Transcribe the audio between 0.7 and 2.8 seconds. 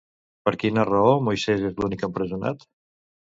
raó Moises és l'únic empresonat?